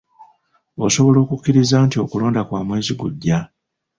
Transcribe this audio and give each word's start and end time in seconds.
Osobola 0.85 1.17
okukkiriza 1.21 1.75
nti 1.85 1.97
okulonda 2.03 2.41
kwa 2.47 2.59
mwezi 2.67 2.91
gujja? 2.99 3.39